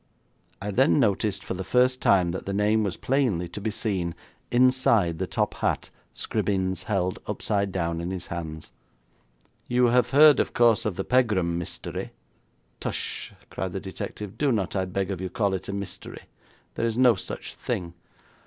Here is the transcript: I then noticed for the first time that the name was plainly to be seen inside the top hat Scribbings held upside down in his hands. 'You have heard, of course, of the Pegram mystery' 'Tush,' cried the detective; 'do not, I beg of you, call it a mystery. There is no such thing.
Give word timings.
I 0.59 0.71
then 0.71 0.99
noticed 0.99 1.43
for 1.43 1.53
the 1.53 1.63
first 1.63 2.01
time 2.01 2.31
that 2.31 2.47
the 2.47 2.55
name 2.55 2.81
was 2.83 2.97
plainly 2.97 3.47
to 3.49 3.61
be 3.61 3.69
seen 3.69 4.15
inside 4.49 5.19
the 5.19 5.27
top 5.27 5.53
hat 5.53 5.91
Scribbings 6.15 6.85
held 6.85 7.19
upside 7.27 7.71
down 7.71 8.01
in 8.01 8.09
his 8.09 8.25
hands. 8.25 8.71
'You 9.67 9.89
have 9.89 10.09
heard, 10.09 10.39
of 10.39 10.55
course, 10.55 10.85
of 10.87 10.95
the 10.95 11.03
Pegram 11.03 11.55
mystery' 11.55 12.13
'Tush,' 12.79 13.33
cried 13.51 13.73
the 13.73 13.79
detective; 13.79 14.39
'do 14.39 14.51
not, 14.51 14.75
I 14.75 14.85
beg 14.85 15.11
of 15.11 15.21
you, 15.21 15.29
call 15.29 15.53
it 15.53 15.69
a 15.69 15.71
mystery. 15.71 16.23
There 16.73 16.85
is 16.87 16.97
no 16.97 17.13
such 17.13 17.53
thing. 17.53 17.93